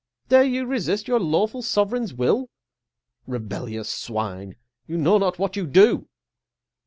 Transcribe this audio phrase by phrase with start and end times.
[0.29, 2.49] Dare you resist your lawful Sovereign's will?
[3.27, 4.55] Rebellious Swine!
[4.87, 6.07] you know not what you do!